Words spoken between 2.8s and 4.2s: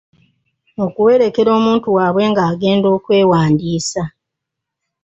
okwewandiisa.